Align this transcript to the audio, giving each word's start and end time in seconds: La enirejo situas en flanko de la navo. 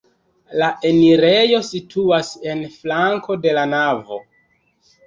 La 0.61 0.69
enirejo 0.91 1.61
situas 1.67 2.33
en 2.55 2.65
flanko 2.79 3.39
de 3.47 3.57
la 3.61 3.69
navo. 3.79 4.23